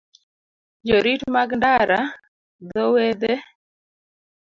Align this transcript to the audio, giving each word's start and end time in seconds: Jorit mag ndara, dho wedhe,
Jorit 0.87 1.21
mag 1.35 1.49
ndara, 1.57 2.01
dho 2.69 2.85
wedhe, 2.93 3.35